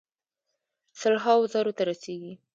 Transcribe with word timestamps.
سل 0.99 1.15
هاوو 1.23 1.49
زرو 1.53 1.71
ته 1.77 1.83
رسیږي. 1.89 2.33